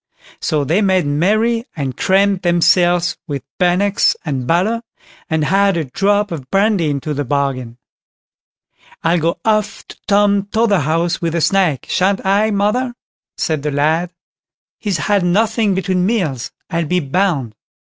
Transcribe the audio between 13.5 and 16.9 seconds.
the lad. "He's had nothing between meals, I'll